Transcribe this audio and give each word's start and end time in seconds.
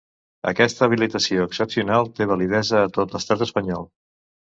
Aquesta 0.51 0.81
habilitació 0.85 1.43
excepcional 1.49 2.09
té 2.19 2.27
validesa 2.31 2.81
a 2.87 2.91
tot 2.97 3.15
l'Estat 3.17 3.45
espanyol. 3.47 3.87